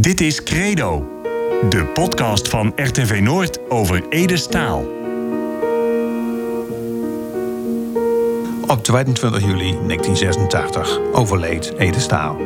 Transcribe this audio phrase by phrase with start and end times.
[0.00, 1.08] Dit is Credo,
[1.68, 4.84] de podcast van RTV Noord over Ede Staal.
[8.66, 12.36] Op 22 juli 1986 overleed Ede Staal.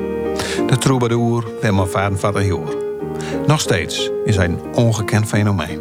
[0.66, 2.76] De troubadour Wilma Vadenvader Joor.
[3.46, 5.80] Nog steeds is hij een ongekend fenomeen.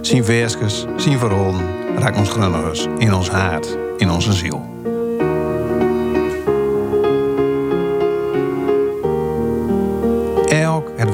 [0.00, 1.66] Zijn versjes, zijn verhalen
[1.98, 4.77] raakt ons grunnigers in ons hart, in onze ziel.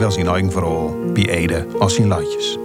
[0.05, 2.59] Wel zijn eigen verhaal, bij Ede als zijn landjes.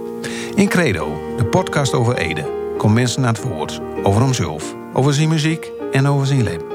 [0.54, 2.44] In Credo, de podcast over Ede,
[2.76, 6.66] komen mensen naar het woord over hemzelf, over zijn muziek en over zijn leven.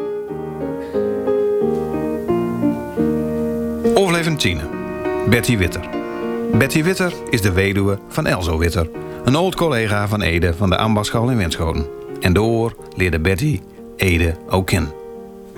[3.95, 4.61] Overlevend Tine,
[5.29, 5.89] Betty Witter.
[6.57, 8.89] Betty Witter is de weduwe van Elzo Witter,
[9.23, 11.85] een oud collega van Ede van de ambachtsschool in Wenschoten.
[12.19, 13.61] En door leerde Betty
[13.95, 14.91] Ede ook kennen.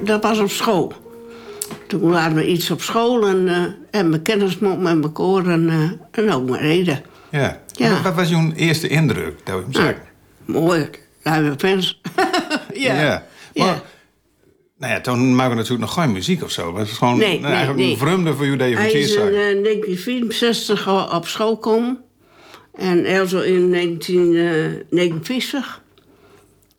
[0.01, 0.93] Dat was op school.
[1.87, 3.63] Toen waren we iets op school en, eh
[3.99, 5.91] en mijn kennismop met mijn koor en, eh,
[6.23, 7.01] en ook mijn reden.
[7.31, 7.61] Ja.
[7.71, 8.01] Ja.
[8.01, 9.45] Wat- was jouw eerste indruk?
[9.45, 10.03] Dat hem Nou, zeggen?
[10.45, 10.89] mooi,
[11.23, 12.01] luie fans.
[12.73, 13.01] ja.
[13.01, 13.25] Ja.
[13.53, 13.65] Ja.
[13.65, 13.81] Maar,
[14.77, 16.67] nou ja, toen maken we natuurlijk nog geen muziek of zo.
[16.77, 17.91] Het was gewoon Nee, nou, eigenlijk nee.
[17.91, 19.23] een vreemde voor jullie dat je Hij is in zag.
[19.27, 22.01] eh, 1964 al op school gekomen.
[22.75, 25.81] En Elzo in 1959.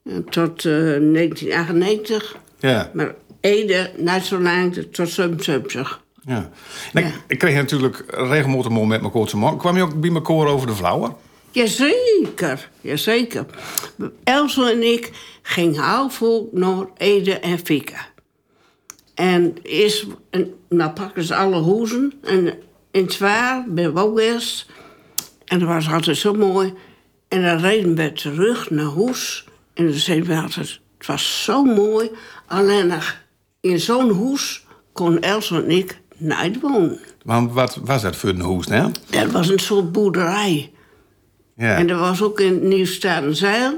[0.05, 2.37] En tot eh, 1998.
[2.59, 3.91] Ja, Maar Ede,
[4.39, 6.01] lang, tot 77.
[6.25, 6.51] ja.
[6.93, 7.21] En ik, Ja.
[7.27, 9.59] ik kreeg natuurlijk regelmatig met mijn koortse man.
[9.59, 11.17] Kwam je ook bij mijn koor over de vrouwen?
[11.51, 13.47] Jazeker, jazeker.
[14.25, 15.11] Elzo en ik
[15.43, 17.95] gingen veel naar Ede en Fieke.
[19.15, 22.13] En eerst, en, nou pakken ze alle hoezen.
[22.25, 22.47] En
[22.91, 24.67] in het waar ben we ook eerst.
[25.45, 26.75] En dat was altijd zo mooi.
[27.29, 29.45] En dan reden we terug naar huis.
[29.75, 32.11] En dan zeiden we altijd, het was zo mooi.
[32.47, 33.17] Alleen nog
[33.69, 37.01] in zo'n hoes kon Elzo en ik niet wonen.
[37.23, 38.85] Want wat was dat voor een hoes, hè?
[39.11, 40.73] Dat was een soort boerderij.
[41.57, 41.77] Ja.
[41.77, 43.75] En dat was ook in Nieuw-Stadenzeil.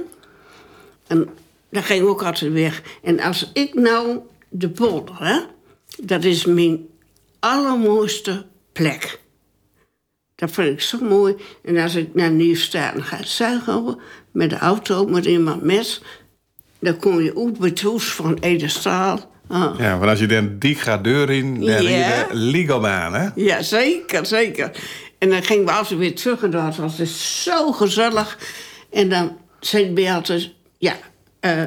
[1.07, 1.29] En
[1.71, 2.83] daar ging ook altijd weg.
[3.03, 5.41] En als ik nou de polder, hè,
[6.03, 6.87] dat is mijn
[7.39, 9.21] allermooiste plek.
[10.35, 11.37] Dat vind ik zo mooi.
[11.63, 13.99] En als ik naar Nieuw-Staden ga zuigen
[14.31, 16.03] met de auto, met iemand mes,
[16.79, 18.69] dan kom je uit bij het huis van Ede.
[19.51, 19.79] Ah.
[19.79, 21.79] ja, want als je dan die gaat deur in, dan Ja.
[21.79, 23.29] je de legal aan, hè?
[23.35, 24.71] Ja, zeker, zeker.
[25.19, 28.39] En dan gingen we altijd weer terug en dat was het zo gezellig.
[28.91, 30.95] En dan zei bij altijd, ja,
[31.41, 31.63] eh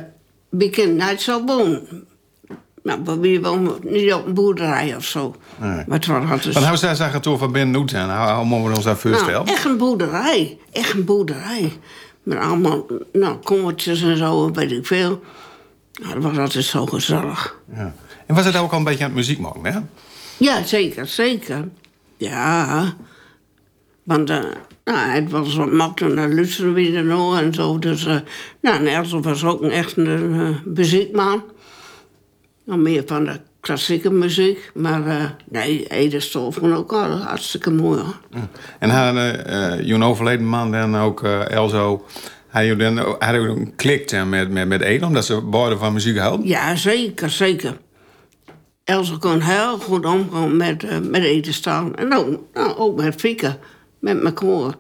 [0.50, 2.06] we kunnen niet zo wonen.
[2.84, 5.36] Nou, we wonen niet op een boerderij of zo.
[5.58, 5.70] Nee.
[5.70, 6.54] Maar het was altijd...
[6.54, 9.32] Want hij zei het over Ben Noet en hoe hoe moeten we ons voorstellen?
[9.32, 10.58] nou, echt een boerderij.
[10.72, 11.72] Echt een boerderij.
[12.24, 15.22] Met allemaal nou, kommetjes en zo, weet ik veel.
[16.02, 17.56] Nou, dat was altijd zo gezellig.
[17.76, 17.94] Ja.
[18.26, 19.80] En was het ook al een beetje aan het muziek maken, hè?
[20.38, 21.68] Ja, zeker, zeker.
[22.18, 22.94] Ja.
[24.04, 24.44] Want eh,
[24.84, 27.80] nou, het was wat makkelijk naar luisteren weer nog en zo.
[27.80, 28.18] Dus, eh
[28.62, 31.44] nou, en was ook een echt een eh, muziekman.
[32.64, 34.72] Nou, meer van de klassieke muziek.
[34.74, 38.02] Maar eh, nee, Ede Stoel vond ook al hartstikke mooi.
[38.02, 38.18] Hoor.
[38.80, 42.06] En had uh, uh, je overleden man dan ook, Elzo...
[42.54, 46.48] Had je dan een klik met, met, met Ede, omdat ze beide van muziek houden?
[46.48, 47.78] Ja, zeker, zeker.
[48.84, 51.96] Elzo kon heel goed omgaan met, eh met Ede staan.
[51.96, 53.58] En ook, nou, ook met Fieke,
[54.00, 54.74] met mijn koor.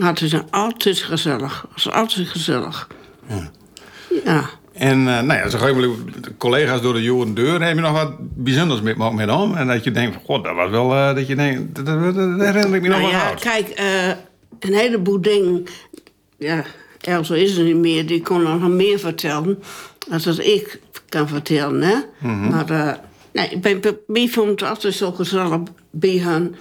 [0.00, 1.62] Het is altijd gezellig.
[1.62, 2.88] Het was altijd gezellig.
[3.28, 3.50] Ja.
[4.24, 4.50] Ja.
[4.72, 5.94] En uh, nou ja, zo
[6.38, 7.62] collega's door de jaren deur.
[7.62, 9.54] Heb je nog wat bijzonders met, met om?
[9.54, 10.92] En dat je denkt, god, dat was wel...
[10.92, 13.40] Uh, dat je denkt, dat, dat, dat herinner ik me nog Nou wel ja, oud.
[13.40, 14.08] kijk, uh,
[14.58, 15.64] een heleboel dingen...
[16.38, 16.64] Ja,
[17.06, 18.06] Elzo is er niet meer.
[18.06, 19.62] Die kon nog meer vertellen.
[20.10, 21.94] Als dat ik kan vertellen, hè.
[21.94, 22.32] Mhm.
[22.32, 22.50] Mm -hmm.
[22.50, 22.92] Maar uh,
[23.32, 25.60] nee, bij, bij, bij vond het altijd zo gezellig
[25.90, 26.54] bij hen.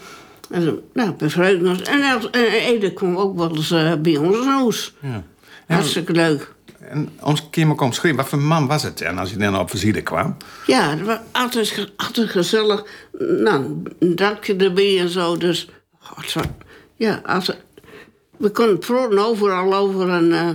[0.50, 1.82] En, nou, bevreugd ons.
[1.82, 4.94] En, en, en Ede kwam ook wel eens uh, bij ons huis.
[5.02, 5.24] Ja.
[5.68, 6.54] Hartstikke leuk.
[6.80, 9.70] En ons keer komt schrijven, wat voor man was het en als je dan op
[9.70, 10.38] visite kwam?
[10.66, 12.86] Ja, het was altijd, altijd gezellig.
[13.20, 15.38] Nou, een dakje erbij en zo.
[15.38, 16.36] Dus, god,
[16.96, 17.58] ja, altijd,
[18.44, 20.50] we konden praten overal over en uh,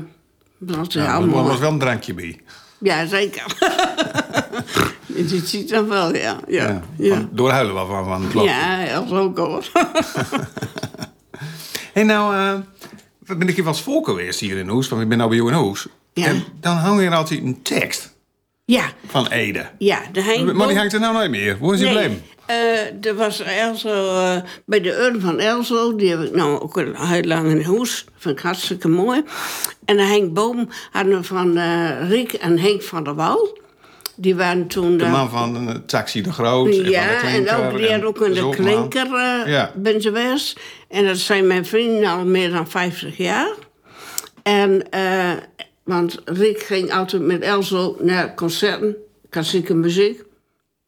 [0.59, 1.43] dat ja, allemaal.
[1.43, 2.41] Er was wel een drankje bij.
[2.79, 3.45] Ja, zeker.
[5.07, 6.41] Je ziet dat wel, ja.
[6.49, 6.83] ja, ja.
[6.97, 7.15] ja.
[7.15, 8.45] Van, door huilen wel van, van klok.
[8.45, 9.65] Ja, dat ook hoor.
[11.95, 12.59] hey, nou, uh,
[13.37, 15.51] ben ik hier eens voor geweest hier in Hoes, want ik ben nou bij jou
[15.51, 15.87] in Hoes.
[16.13, 16.27] Ja.
[16.27, 18.15] En dan hang er altijd een tekst
[18.69, 19.67] Ja, van Ede.
[19.79, 20.01] ja.
[20.13, 21.57] De Henk Maar die hangt er nou nooit meer.
[21.61, 22.23] Hoe is die gebleven?
[22.51, 24.37] Uh, er was Elzo, uh,
[24.67, 28.05] bij de urn van Elzo, die heb ik nou ook al heel lang in huis.
[28.17, 29.23] Vind ik hartstikke mooi.
[29.85, 33.59] En de Henk Boom hadden we van uh, Riek en Henk van der Wal.
[34.17, 34.97] Die waren toen...
[34.97, 36.75] De eh, man van de Taxi de Groot.
[36.75, 39.73] ja, en ook die had ook in de klinker eh Ja.
[39.75, 40.61] ben ze geweest.
[40.89, 43.51] En dat zijn mijn vrienden al meer dan 50 jaar.
[44.43, 45.31] En, eh,
[45.89, 48.97] want Rick ging altijd met Elzo naar concerten,
[49.29, 50.23] klassieke muziek.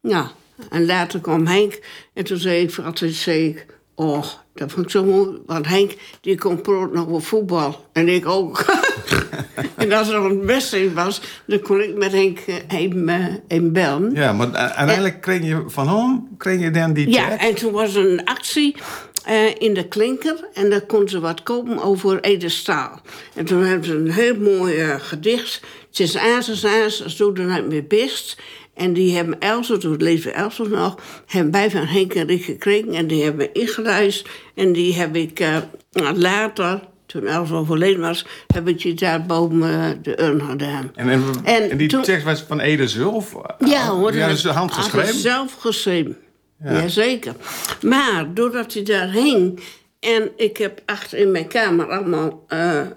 [0.00, 0.30] Ja,
[0.70, 1.80] en later kwam Henk.
[2.14, 4.24] En toen zei ik altijd, zei ik, oh,
[4.54, 5.38] dat vond ik zo mooi.
[5.46, 7.86] Want Henk, die kon proot nog op voetbal.
[7.92, 8.64] En ik ook.
[9.76, 13.72] en als er een wedstrijd was, dan kon ik met Henk eh, even, eh, even
[13.72, 14.14] bellen.
[14.14, 17.40] Ja, maar uiteindelijk kreeg je van hem kreeg je dan die Ja, check.
[17.40, 18.76] en toen was er een actie
[19.24, 20.48] eh, in de klinker.
[20.54, 23.00] En daar kon ze wat kopen over Ede Staal.
[23.34, 25.60] En toen hebben ze een heel mooi eh, gedicht.
[25.88, 28.36] Het is aans, als doe er niet meer best.
[28.74, 30.94] En die hebben Elso, toen leefde Elso nog...
[31.26, 32.94] hebben wij van Henk en Rick gekregen.
[32.94, 34.28] En die hebben we ingeluisterd.
[34.54, 35.56] En die heb ik eh,
[36.14, 38.26] later, toen Elso overleden was...
[38.46, 40.90] heb ik die daar boven de urn gedaan.
[40.94, 43.34] En, en, die toen- tekst was van Ede zelf?
[43.58, 44.14] Ja hoor.
[44.14, 46.16] Ja, dat dus hand had geschreven?
[46.62, 47.10] Hij geschreven.
[47.10, 47.34] Jazeker.
[47.88, 49.60] Maar doordat hij daar hing...
[50.00, 52.44] en ik heb achter in mijn kamer allemaal...
[52.48, 52.92] er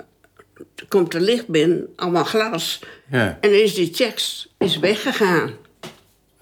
[0.88, 2.80] komt er licht binnen, allemaal glas.
[3.12, 3.38] Ja.
[3.42, 5.52] En is die tekst is weggegaan.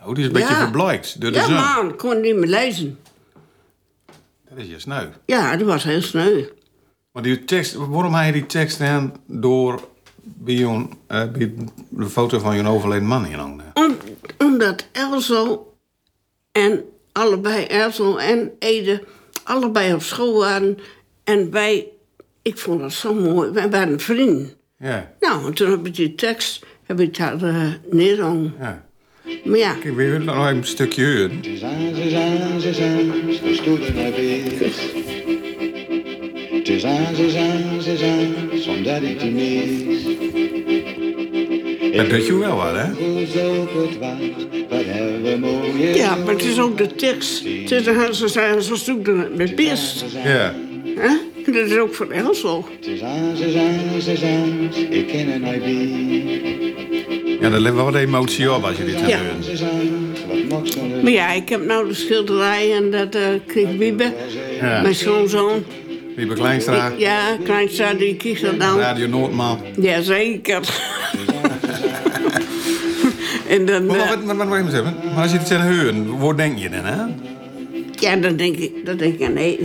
[0.03, 0.59] Oh, die is een beetje Ja.
[0.62, 1.53] verblijkt door de Ja zon.
[1.53, 3.00] man, ik kon niet meer lezen.
[4.50, 5.06] Dat is je sneu.
[5.25, 6.44] Ja, dat was heel sneu.
[7.12, 9.88] Maar die tekst, waarom je die tekst dan door
[10.23, 10.63] bij,
[11.07, 11.53] eh, bij
[11.89, 13.65] de foto van je overleden man inhangen?
[13.73, 13.97] Om,
[14.38, 15.73] omdat Elzo
[16.51, 19.04] en allebei, Elzo en Ede,
[19.44, 20.78] allebei op school waren.
[21.24, 21.88] En wij,
[22.42, 24.54] ik vond dat zo mooi, wij waren vrienden.
[24.78, 28.54] Ja, Nou, en toen heb ik die tekst heb ik daar uh, neerhangen.
[28.60, 28.86] ja.
[29.44, 31.36] Maar ja, Kijk, we willen nog een stukje huren.
[31.38, 32.63] Het is aan, is aan, het
[37.86, 40.04] is aan, zonder ik mis.
[41.96, 42.84] Dat doet je wel wat, hè?
[45.88, 47.44] Het ja, maar het is ook de tekst.
[47.44, 50.06] Het is een ze zijn zo zoek met best.
[50.24, 50.54] Ja.
[51.46, 52.08] En dat is ook voor.
[52.12, 52.26] Het
[54.06, 54.20] het
[55.44, 55.68] het IB.
[57.42, 59.18] Ja, dat levert wel wat emotie op als je dit gaat Ja.
[59.18, 59.42] doen.
[59.42, 64.14] Het Maar ja, ik heb nou de schilderij en dat uh, kreeg Wiebe,
[64.62, 64.82] Ja.
[64.82, 65.64] mijn schoonzoon.
[66.16, 68.80] Wiebe Kleinstra, Ja, Kleinstra, die kiest dat nou.
[68.80, 69.60] Radio Noordman.
[69.82, 70.60] Jazeker.
[73.51, 76.18] En dan, Maar, wat, wat, wat, wat, wat, wat, maar als je het zegt huren,
[76.19, 77.01] wat denk je dan, hè?
[78.00, 79.63] ja, dan denk ik, dan denk ik aan Ede.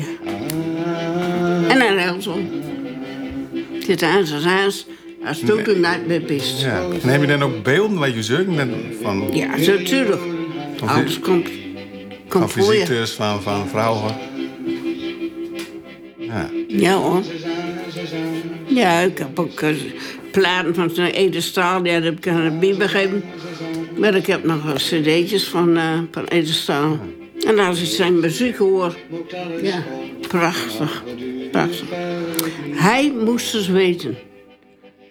[1.68, 2.38] En aan Elso.
[3.72, 4.86] Het is aan zijn aans,
[5.26, 6.60] als het ook de nacht best.
[6.60, 6.86] Ja.
[7.02, 8.22] En heb je dan ook beelden wat je
[8.56, 8.70] dan
[9.02, 10.20] van, Ja, natuurlijk.
[10.86, 11.48] Alles die- komt,
[12.28, 13.06] van komt voor je.
[13.06, 14.14] van, van vrouwen?
[16.18, 16.50] Ja.
[16.68, 17.22] Ja hoor.
[18.66, 19.70] Ja, ik heb ook eh,
[20.30, 22.50] platen van zijn Ede Staal, die heb ik aan de
[22.88, 23.22] gegeven.
[23.96, 26.98] Maar ik heb nog cd'tjes van, eh van Ede Staal.
[27.46, 28.96] En als ik zijn muziek hoor,
[29.62, 29.84] ja,
[30.28, 31.02] prachtig,
[31.50, 31.88] prachtig.
[32.70, 34.16] Hij moest dus weten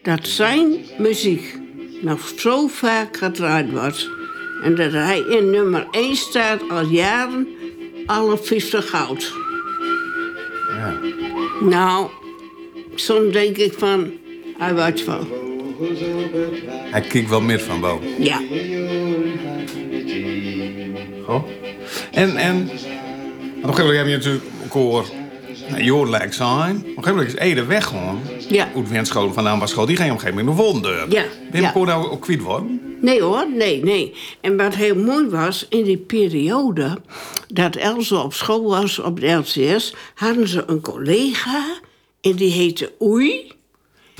[0.01, 1.59] dat zijn muziek
[2.01, 4.09] nog zo vaak gedraaid wordt.
[4.63, 7.47] En dat hij in nummer 1 staat al jaren,
[8.05, 9.33] alle 50 goud.
[10.69, 10.99] ja.
[11.61, 12.09] Nou,
[12.95, 14.11] soms denk ik van,
[14.57, 15.27] hij wordt van.
[16.91, 18.23] Hij kijkt wel meer van boven.
[18.23, 18.41] Ja,
[21.25, 21.43] Goh.
[22.11, 25.05] En, en, op een gegeven moment heb je natuurlijk ook hoor,
[25.69, 26.75] nou, lijkt zijn.
[26.75, 28.19] Op een gegeven moment is Ede weg gewoon.
[28.49, 28.69] Ja.
[28.75, 31.05] Uit Wenschool van de ambasschool, die ging op een gegeven moment naar Wonderdeur.
[31.09, 31.83] Ja, Ben je ja.
[31.85, 32.81] nou ook kwijt worden?
[33.01, 34.13] nee hoor, nee, nee.
[34.41, 36.97] En wat heel mooi was, in die periode
[37.47, 41.63] dat Elze op school was op de LCS, hadden ze een collega
[42.21, 43.51] en die heette Oei.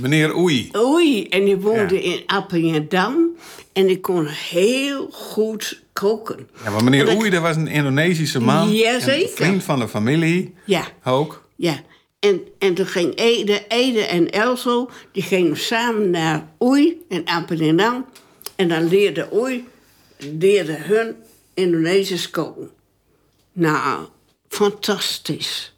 [0.02, 0.70] Meneer Oei.
[0.78, 2.02] Oei, en die woonde Ja.
[2.14, 3.36] in Appingedam
[3.74, 6.50] en die kon heel goed koken.
[6.64, 8.74] Ja, maar meneer En Oei, dat was een Indonesische man.
[8.74, 9.30] Jazeker.
[9.30, 10.54] Vriend van de familie.
[10.66, 10.88] Ja.
[11.04, 11.48] Ook.
[11.56, 11.82] Ja,
[12.20, 18.06] en, en toen ging Ede, Ede en Elso, die gingen samen naar Oei in Amsterdam.
[18.56, 19.68] En dan leerde Oei,
[20.18, 21.16] leerde hun
[21.54, 22.70] Indonesisch koken.
[23.54, 24.06] Nou,
[24.48, 25.76] fantastisch.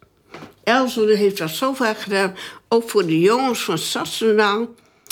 [0.64, 2.36] Elso heeft dat zo vaak gedaan,
[2.68, 4.68] ook voor de jongens van Stadsjournaal.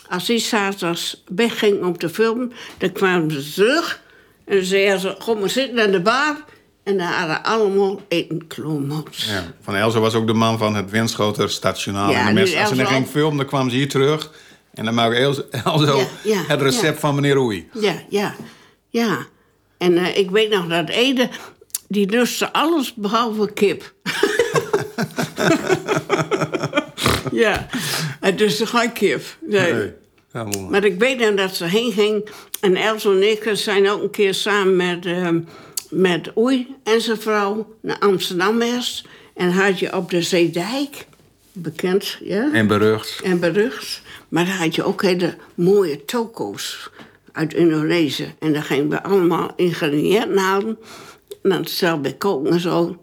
[0.08, 4.04] Als die zaterdags wegging om te filmen, dan kwamen ze terug.
[4.46, 6.44] En dan zeiden ze, kom maar zitten aan de bar.
[6.82, 9.24] En dan hadden allemaal eten klomots.
[9.24, 9.54] Ja.
[9.60, 12.10] Van Elze was ook de man van het Winschoter stationaal.
[12.10, 14.30] Ja, en de mensen, als ze dan ging filmen, dan kwamen ze hier terug.
[14.74, 17.68] En dan maakte Elze, Elze Ja, ja, het recept van meneer Oei.
[17.72, 18.34] Ja, ja,
[18.88, 19.26] ja.
[19.78, 21.28] En eh, ik weet nog dat Ede,
[21.88, 23.92] die lustte alles behalve kip.
[27.32, 27.66] ja,
[28.20, 29.22] het is geen kip.
[29.40, 29.72] Nee.
[29.72, 29.92] Nee.
[30.36, 30.60] Ja.
[30.70, 32.28] Maar ik weet dan dat ze heen ging.
[32.60, 35.40] En Els en ik zijn ook een keer samen met, ehm,
[35.90, 39.04] met Oei en zijn vrouw naar Amsterdam eerst.
[39.34, 41.06] En had je op de Zeedijk,
[41.52, 42.52] bekend, ja?
[42.52, 43.20] En berucht.
[43.24, 44.02] en berucht.
[44.28, 46.90] Maar daar had je ook hele mooie toko's
[47.32, 48.34] uit Indonesië.
[48.38, 50.78] En daar gingen we allemaal ingrediënten halen.
[51.42, 52.96] En dan stel bij koken en zo.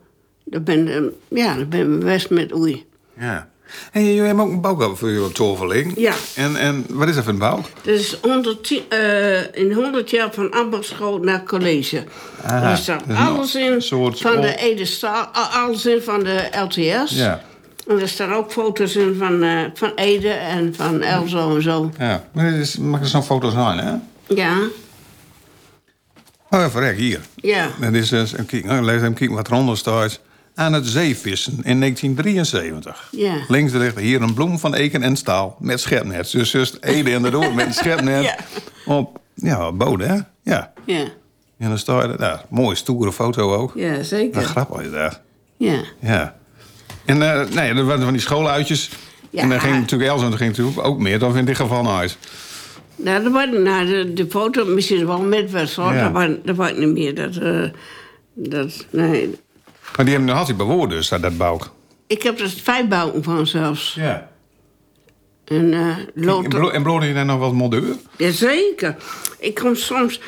[0.44, 2.86] Dan ben, je- ja, dan ben we best met oei.
[3.20, 3.50] Ja.
[3.92, 5.94] En jullie hebben ook een bouwkap voor je toverling.
[5.98, 6.14] Ja.
[6.36, 7.62] En, en wat is dat voor een bouw?
[7.82, 12.04] Dat is 110, eh, in 100 jaar van ambachtschool naar college.
[12.44, 16.24] Aha, Daar staat een alles in soort van de ol- Ede Staal, alles in van
[16.24, 17.12] de LTS.
[17.12, 17.42] Ja.
[17.88, 21.92] En er staan ook foto's in van, eh, van Ede en van Elzo en zo.
[22.00, 22.24] Ja.
[22.34, 23.94] Maar dit is, mag er zo'n foto zijn, hè?
[24.36, 24.58] Ja,
[26.50, 27.20] Oh, ja, verrek, hier.
[27.36, 27.68] ja.
[27.80, 30.20] Dat is dus, even kijken, even kijken wat eronder staat.
[30.56, 33.08] Aan het zeevissen in 1973.
[33.12, 33.36] Ja.
[33.48, 36.32] Links ligt hier een bloem van eken en staal met schepnet.
[36.32, 38.24] Dus just Ede en de door met een schepnet.
[38.34, 38.36] Ja.
[38.86, 40.16] Op, ja, bodem, hè?
[40.54, 40.74] Ja.
[40.86, 41.04] Ja,
[41.58, 43.72] En dan staat er, nou, mooie stoere foto ook.
[43.76, 44.42] ja Wat zeker.
[44.42, 45.22] grappig is dat.
[45.58, 45.80] Ja.
[46.00, 46.36] Ja.
[47.06, 48.90] En eh, nee, er waren van die schooluitjes.
[49.30, 49.42] Ja.
[49.42, 51.84] En dan ging natuurlijk Els en dan ging natuurlijk ook meer dan in dit geval
[51.84, 52.18] naar huis.
[52.96, 55.94] Nou, dat nou de, de foto misschien wel met was, hoor.
[55.94, 56.04] Ja.
[56.04, 57.16] Dat, was, dat was niet meer.
[57.16, 57.64] Dat, eh,
[58.34, 59.36] dat, nee.
[59.96, 61.60] Maar die hebben had hij bewoord dus, dat, dat bouw.
[62.08, 63.94] Ik heb er vijf bouwen van zelfs.
[63.94, 64.32] Ja.
[65.46, 67.96] En, eh En, Lotte- bro en je daar nog wat modeur?
[68.18, 68.96] Jazeker.
[69.40, 70.20] Ik kom soms...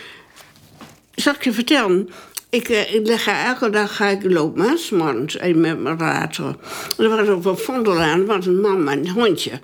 [1.16, 2.10] Zal ik je vertellen?
[2.50, 6.00] Ik, eh, ik leg elke dag ga ik lopen, hè, 's morgens, even met mijn
[6.00, 6.56] rater.
[6.98, 9.60] Er was op een vondelaan, was een man met een hondje.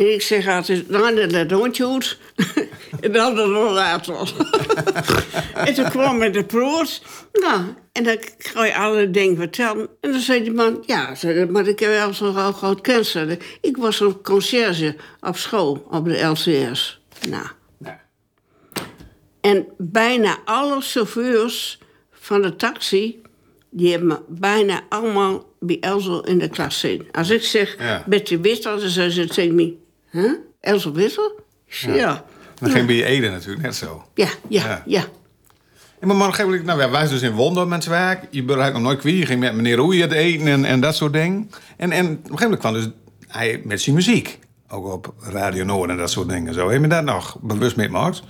[0.00, 2.18] En ik zeg altijd, nou, dat hondje hoed.
[3.00, 4.32] en dan de rollator.
[5.66, 7.02] en toen kwam met de proot.
[7.32, 7.60] Nou,
[7.92, 9.88] en dan ga je alle dingen vertellen.
[10.00, 11.14] En dan zei die man, ja,
[11.48, 13.38] maar ik heb wel zo'n groot cancer.
[13.60, 17.00] Ik was een conciërge op school, op de LCS.
[17.28, 17.46] Nou,
[19.40, 21.78] en bijna alle chauffeurs
[22.10, 23.22] van de taxi...
[23.70, 27.10] die hebben bijna allemaal bij Elzo in de klas zitten.
[27.10, 28.04] Als ik zeg, Ja.
[28.06, 29.79] Betty Witter, dan zeggen ze tegen me...
[30.10, 30.32] Huh?
[31.66, 32.24] Ik zeg, ja.
[32.60, 34.04] Dat ging bij je Ede natuurlijk net zo.
[34.14, 34.82] Ja, ja, Ja.
[34.86, 35.04] ja.
[36.00, 38.26] En maar ik, nou, wij waren dus in Wonder met zijn werk.
[38.30, 39.18] Je bereikt nog nooit kwijt.
[39.18, 41.50] Je ging met meneer Roeie het eten en, en dat soort dingen.
[41.76, 42.88] En, en op een gegeven moment kwam dus
[43.26, 44.38] hij met zijn muziek.
[44.68, 46.54] Ook op Radio Noord en dat soort dingen.
[46.54, 46.70] Zo.
[46.70, 48.22] Heb je dat nog bewust meegemaakt?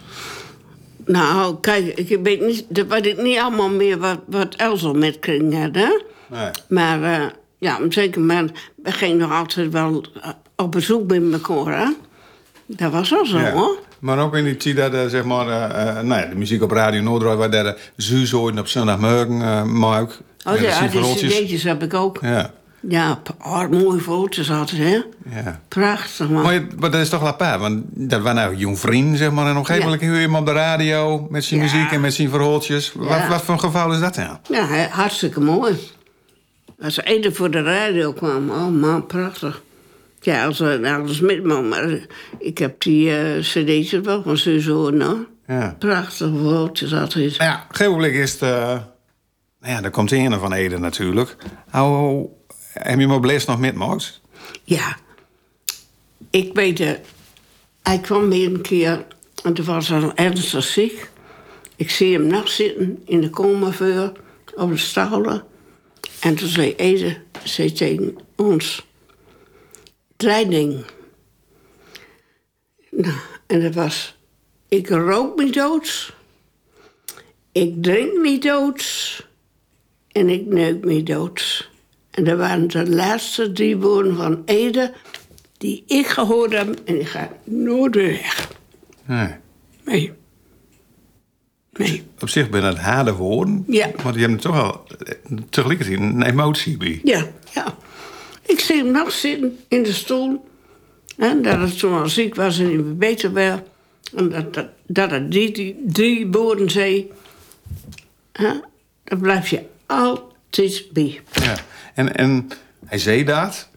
[1.05, 5.19] Nou, kijk, ik weet niet, dat weet ik niet allemaal meer wat, wat Elzo met
[5.19, 6.01] kreeg had, hè?
[6.27, 6.51] Nee.
[6.69, 7.27] Maar eh,
[7.59, 10.31] ja, zeker moment, we gingen nog altijd wel eh,
[10.61, 11.89] op bezoek bij elkaar, hè?
[12.67, 13.51] Dat was wel zo, Ja.
[13.53, 13.79] hoor.
[13.99, 16.63] Maar ook in die tijd dat eh, zeg maar, eh, eh, nou ja, de muziek
[16.63, 17.23] op Radio Noord...
[17.23, 20.19] waar de zuurzooi op zondagmorgen uh, maak.
[20.45, 22.19] Oh ja, die cd'tjes heb ik ook.
[22.21, 22.51] Ja,
[22.89, 25.01] Ja, p- oh, mooie foto's altijd, hè?
[25.45, 25.61] ja.
[25.69, 26.43] Prachtig, man.
[26.43, 29.45] Maar, dat is toch apart, want dat was nou jong vriend, zeg maar.
[29.45, 31.67] En op een gegeven moment hoor je hem op de radio met zijn Ja.
[31.67, 32.93] muziek en met zijn verhaaltjes.
[32.95, 33.29] Wat, Ja.
[33.29, 34.37] wat voor een geval is dat nou?
[34.49, 35.75] Ja, hartstikke mooi.
[36.83, 39.63] Als ze eten voor de radio kwam, oh man, prachtig.
[40.21, 41.99] Ja, als alles met me, maar
[42.39, 45.27] ik heb die eh cd's wel van Suzo, nou.
[45.47, 45.77] Ja.
[45.79, 47.39] Prachtige foto's altijd.
[47.39, 48.43] Nou ja, op een gegeven is het...
[48.43, 48.81] eh,
[49.61, 51.37] nou ja, daar komt de ene van Ede natuurlijk.
[51.71, 52.29] Hoe,
[52.73, 54.21] heb je me blest nog met, Max?
[54.65, 54.97] Ja.
[56.31, 57.01] Ik weet het.
[57.83, 59.07] Hij kwam weer een keer
[59.45, 61.11] en toen was hij ernstig ziek.
[61.77, 64.13] Ik zie hem nog zitten in de komaveur
[64.55, 65.45] op de stalen.
[66.21, 68.89] En toen zei Ede zei tegen ons...
[70.21, 70.85] Dingen.
[72.91, 73.15] Nou,
[73.47, 74.19] en dat was...
[74.69, 76.13] Ik rook niet doods.
[77.53, 79.27] Ik drink niet doods.
[80.13, 81.71] En ik neuk niet doods.
[82.11, 84.93] En dat waren de laatste drie woorden van Ede...
[85.59, 88.51] die ik gehoord heb en ik ga nooit weer weg.
[89.07, 89.35] Nee.
[89.85, 90.13] Nee.
[91.73, 92.03] Nee.
[92.21, 93.65] Op zich ben het harde woorden.
[93.67, 93.91] Ja.
[94.03, 97.01] Maar die hebben toch wel eh, tegelijkertijd een emotie bij.
[97.05, 97.77] Ja, ja.
[98.51, 100.49] Ik zie hem nog zitten in de stoel.
[101.17, 103.63] Hè, dat het toen al ziek was en niet meer beter werd.
[104.17, 106.29] En dat, dat, dat het die, die
[106.67, 107.11] zei.
[108.33, 108.53] Hè,
[109.05, 111.21] daar blijf je altijd bij.
[111.33, 111.57] Ja.
[111.95, 112.49] En, en
[112.87, 113.69] hij zei dat.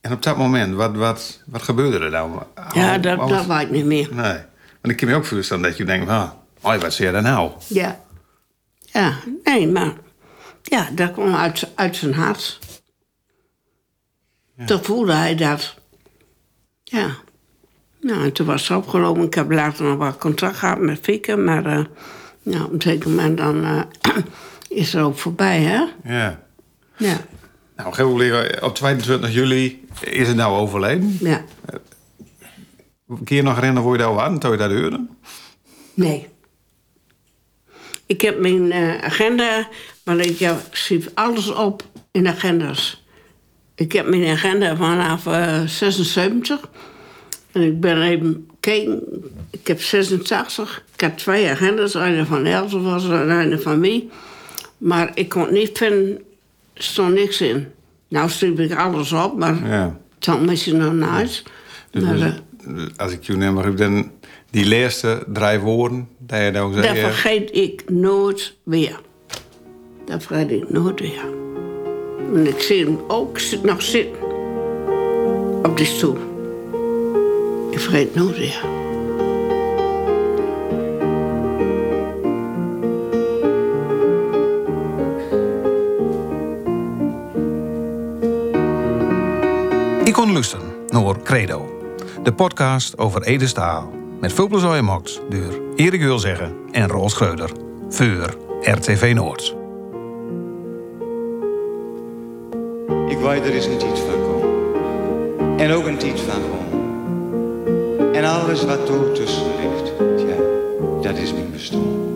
[0.00, 2.46] En op dat moment, wat, wat, wat gebeurde er dan?
[2.72, 4.08] Ja, Oh, dat, dat weet ik niet meer.
[4.10, 4.38] Nee.
[4.80, 6.30] Maar ik kan me ook voorstellen dat je denkt, ah,
[6.60, 7.50] oh, wat zie je daar nou?
[7.66, 8.00] Ja.
[8.80, 9.92] Ja, nee, maar...
[10.62, 12.58] Ja, dat kwam uit, uit zijn hart.
[14.66, 15.74] Toen voelde hij dat.
[16.84, 17.10] Ja.
[18.00, 19.22] Nou, en toen was het opgelopen.
[19.22, 21.66] Ik heb later nog wat contact gehad met Fieke, maar...
[21.66, 21.84] eh
[22.42, 23.80] nou, op een zeker moment dan eh,
[24.80, 25.84] is het ook voorbij, hè?
[26.14, 26.42] Ja.
[26.96, 27.18] Ja, Nou,
[27.76, 31.16] op een gegeven moment, op 22 juli is het nou overleden.
[31.20, 31.44] ja.
[33.24, 35.06] Kun je nog herinneren hoe je daar was toen je dat hoorde?
[35.94, 36.28] Nee.
[38.06, 39.68] Ik heb mijn eh, agenda,
[40.04, 43.03] maar ik heb, schreef alles op in agendas.
[43.74, 46.60] Ik heb mijn agenda vanaf eh 76.
[47.52, 49.02] En ik ben even kijken.
[49.50, 50.82] Ik heb 86.
[50.94, 51.94] Ik heb twee agendas.
[51.94, 54.08] Een van Else was en een van mij.
[54.78, 56.18] Maar ik kon niet vinden,
[56.72, 57.66] er stond niks in.
[58.08, 59.98] Nou schreef ik alles op, maar Ja.
[60.14, 61.42] het zal misschien nog nice.
[61.90, 62.32] Dus, Maar, eh,
[62.96, 64.10] als ik je neem, maar dan
[64.50, 66.86] die laatste drie woorden, dat je Dat zei.
[66.98, 69.00] eh, vergeet ik nooit weer.
[70.06, 71.24] Dat vergeet ik nooit weer.
[72.34, 74.22] En ik zie hem ook nog zitten.
[75.62, 76.16] Op die stoel.
[77.70, 78.82] Ik vergeet nooit weer.
[90.04, 91.78] Ik kon luisteren naar Credo,
[92.22, 93.92] de podcast over Ede Staal.
[94.20, 97.50] Met veel plezier gemaakt door Erik Wilzeggen en Roos Schreuder.
[97.88, 99.63] Voor RTV Noord.
[103.24, 105.58] Weet er is een tijd van komen.
[105.58, 108.14] En ook een van gewoon.
[108.14, 109.92] En alles wat er tussen ligt,
[110.28, 110.36] ja,
[111.02, 112.13] dat is mijn bestaan.